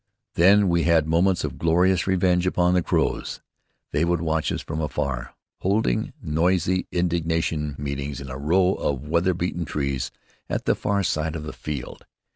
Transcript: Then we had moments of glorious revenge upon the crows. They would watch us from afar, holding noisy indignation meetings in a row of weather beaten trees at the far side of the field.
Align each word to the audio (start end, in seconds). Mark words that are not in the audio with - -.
Then 0.33 0.67
we 0.67 0.85
had 0.85 1.05
moments 1.05 1.43
of 1.43 1.59
glorious 1.59 2.07
revenge 2.07 2.47
upon 2.47 2.73
the 2.73 2.81
crows. 2.81 3.39
They 3.91 4.03
would 4.03 4.19
watch 4.19 4.51
us 4.51 4.61
from 4.61 4.81
afar, 4.81 5.35
holding 5.59 6.11
noisy 6.23 6.87
indignation 6.91 7.75
meetings 7.77 8.19
in 8.19 8.27
a 8.27 8.35
row 8.39 8.73
of 8.73 9.07
weather 9.07 9.35
beaten 9.35 9.63
trees 9.63 10.09
at 10.49 10.65
the 10.65 10.73
far 10.73 11.03
side 11.03 11.35
of 11.35 11.43
the 11.43 11.53
field. 11.53 12.07